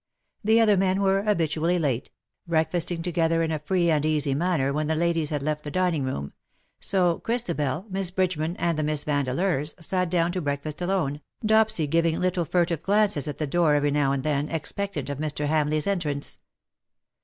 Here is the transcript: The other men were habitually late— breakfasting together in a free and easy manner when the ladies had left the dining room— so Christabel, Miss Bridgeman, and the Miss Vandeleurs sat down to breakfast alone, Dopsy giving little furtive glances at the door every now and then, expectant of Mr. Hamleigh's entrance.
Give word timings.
The 0.43 0.59
other 0.59 0.77
men 0.77 0.99
were 0.99 1.21
habitually 1.21 1.77
late— 1.77 2.09
breakfasting 2.47 3.03
together 3.03 3.43
in 3.43 3.51
a 3.51 3.59
free 3.59 3.91
and 3.91 4.03
easy 4.03 4.33
manner 4.33 4.73
when 4.73 4.87
the 4.87 4.95
ladies 4.95 5.29
had 5.29 5.43
left 5.43 5.63
the 5.63 5.69
dining 5.69 6.03
room— 6.03 6.33
so 6.79 7.19
Christabel, 7.19 7.85
Miss 7.87 8.09
Bridgeman, 8.09 8.55
and 8.57 8.79
the 8.79 8.83
Miss 8.83 9.03
Vandeleurs 9.03 9.75
sat 9.79 10.09
down 10.09 10.31
to 10.31 10.41
breakfast 10.41 10.81
alone, 10.81 11.21
Dopsy 11.45 11.85
giving 11.87 12.19
little 12.19 12.45
furtive 12.45 12.81
glances 12.81 13.27
at 13.27 13.37
the 13.37 13.45
door 13.45 13.75
every 13.75 13.91
now 13.91 14.11
and 14.11 14.23
then, 14.23 14.49
expectant 14.49 15.07
of 15.07 15.19
Mr. 15.19 15.45
Hamleigh's 15.45 15.85
entrance. 15.85 16.39